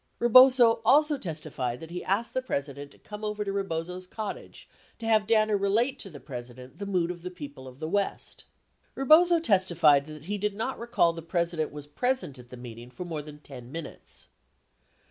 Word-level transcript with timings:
66 0.15 0.21
Rebozo 0.21 0.81
also 0.83 1.15
testified 1.19 1.79
that 1.79 1.91
he 1.91 2.03
asked 2.03 2.33
the 2.33 2.41
President 2.41 2.89
to 2.89 2.97
come 2.97 3.23
over 3.23 3.45
to 3.45 3.51
Rebozo's 3.53 4.07
cottage 4.07 4.67
to 4.97 5.05
have 5.05 5.27
Danner 5.27 5.55
relate 5.55 5.99
to 5.99 6.09
the 6.09 6.19
President 6.19 6.79
the 6.79 6.87
mood 6.87 7.11
of 7.11 7.21
the 7.21 7.29
people 7.29 7.67
of 7.67 7.77
the 7.79 7.87
West. 7.87 8.45
67 8.95 8.99
Rebozo 8.99 9.39
testified 9.39 10.05
that 10.07 10.25
he 10.25 10.39
did 10.39 10.55
not 10.55 10.79
recall 10.79 11.13
that 11.13 11.21
the 11.21 11.27
President 11.27 11.71
was 11.71 11.85
present 11.85 12.39
at 12.39 12.49
the 12.49 12.57
meeting 12.57 12.89
for 12.89 13.05
more 13.05 13.21
than 13.21 13.41
10 13.41 13.71
minutes. 13.71 14.29